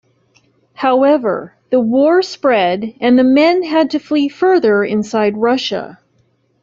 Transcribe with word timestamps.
However, 0.73 1.53
the 1.69 1.79
war 1.79 2.23
spread 2.23 2.95
and 2.99 3.19
the 3.19 3.23
men 3.23 3.61
had 3.61 3.91
to 3.91 3.99
flee 3.99 4.29
further 4.29 4.83
inside 4.83 5.37
Russia. 5.37 5.99